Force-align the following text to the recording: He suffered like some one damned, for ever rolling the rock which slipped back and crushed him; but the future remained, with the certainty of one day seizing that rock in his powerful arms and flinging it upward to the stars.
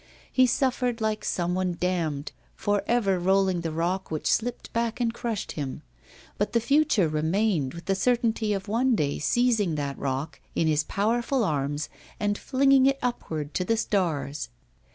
He 0.33 0.47
suffered 0.47 0.99
like 0.99 1.23
some 1.23 1.53
one 1.53 1.77
damned, 1.79 2.31
for 2.55 2.81
ever 2.87 3.19
rolling 3.19 3.61
the 3.61 3.69
rock 3.71 4.09
which 4.09 4.25
slipped 4.33 4.73
back 4.73 4.99
and 4.99 5.13
crushed 5.13 5.51
him; 5.51 5.83
but 6.39 6.53
the 6.53 6.59
future 6.59 7.07
remained, 7.07 7.75
with 7.75 7.85
the 7.85 7.93
certainty 7.93 8.51
of 8.51 8.67
one 8.67 8.95
day 8.95 9.19
seizing 9.19 9.75
that 9.75 9.99
rock 9.99 10.41
in 10.55 10.65
his 10.65 10.83
powerful 10.85 11.43
arms 11.43 11.87
and 12.19 12.35
flinging 12.35 12.87
it 12.87 12.97
upward 13.03 13.53
to 13.53 13.63
the 13.63 13.77
stars. 13.77 14.49